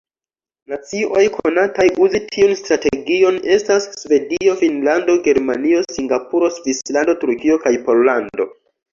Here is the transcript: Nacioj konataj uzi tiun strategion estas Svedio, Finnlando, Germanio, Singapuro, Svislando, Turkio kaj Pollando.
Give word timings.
Nacioj 0.71 1.23
konataj 1.33 1.83
uzi 2.05 2.21
tiun 2.35 2.53
strategion 2.61 3.35
estas 3.55 3.85
Svedio, 4.03 4.55
Finnlando, 4.61 5.15
Germanio, 5.27 5.83
Singapuro, 5.97 6.49
Svislando, 6.55 7.15
Turkio 7.25 7.59
kaj 7.67 7.75
Pollando. 7.91 8.49